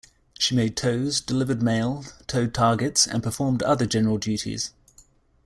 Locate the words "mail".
1.61-2.03